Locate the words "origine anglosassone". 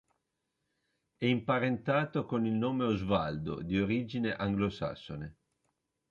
3.79-5.35